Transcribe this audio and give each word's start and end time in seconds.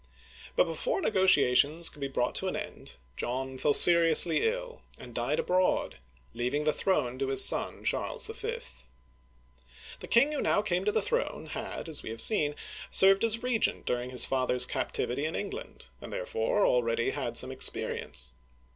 But 0.55 0.63
before 0.63 0.99
negotiations 0.99 1.87
could 1.87 2.01
be 2.01 2.07
brought 2.07 2.33
to 2.37 2.47
an 2.47 2.55
end, 2.55 2.95
John 3.17 3.59
fell 3.59 3.71
seriously 3.75 4.47
ill, 4.47 4.81
and 4.97 5.13
died 5.13 5.39
abroad, 5.39 5.97
leaving 6.33 6.63
the 6.63 6.73
throne 6.73 7.19
to 7.19 7.27
his 7.27 7.45
son 7.45 7.83
Charles 7.83 8.25
V. 8.25 8.57
The 9.99 10.07
king 10.07 10.31
who 10.31 10.41
now 10.41 10.63
came 10.63 10.85
to 10.85 10.91
the 10.91 11.03
throne, 11.03 11.45
had, 11.51 11.87
as 11.87 12.01
we 12.01 12.09
have 12.09 12.19
seen, 12.19 12.55
served 12.89 13.23
as 13.23 13.43
regent 13.43 13.85
during 13.85 14.09
his 14.09 14.25
father's 14.25 14.65
captivity 14.65 15.23
in 15.23 15.35
Eng 15.35 15.51
land, 15.51 15.89
and 16.01 16.11
therefore 16.11 16.65
already 16.65 17.11
had 17.11 17.37
some 17.37 17.51
experience. 17.51 18.33